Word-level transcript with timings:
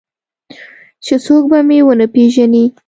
چې 1.05 1.15
څوک 1.25 1.43
به 1.51 1.59
مې 1.67 1.79
ونه 1.87 2.07
پېژني. 2.13 2.65